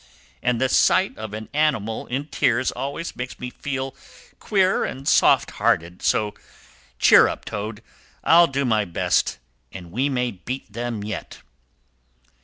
And 0.41 0.59
the 0.59 0.67
sight 0.67 1.15
of 1.15 1.31
an 1.35 1.47
animal 1.53 2.07
in 2.07 2.25
tears 2.25 2.71
always 2.71 3.15
makes 3.15 3.37
me 3.39 3.51
feel 3.51 3.95
queer 4.39 4.83
and 4.83 5.07
softhearted. 5.07 6.01
So 6.01 6.33
cheer 6.97 7.27
up, 7.27 7.45
Toad! 7.45 7.83
I'll 8.23 8.47
do 8.47 8.65
my 8.65 8.83
best, 8.83 9.37
and 9.71 9.91
we 9.91 10.09
may 10.09 10.31
beat 10.31 10.73
them 10.73 11.03
yet!" 11.03 11.43